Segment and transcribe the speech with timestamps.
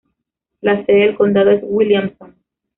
[0.61, 2.33] La sede del condado es Williamson.